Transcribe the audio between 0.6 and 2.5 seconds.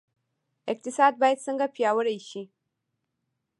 اقتصاد باید څنګه پیاوړی شي؟